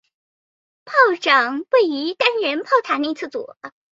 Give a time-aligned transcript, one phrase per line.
[0.83, 3.71] 炮长位于单人炮塔内部左侧。